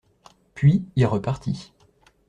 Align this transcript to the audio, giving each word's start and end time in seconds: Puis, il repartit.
Puis, 0.55 0.83
il 0.95 1.05
repartit. 1.05 1.73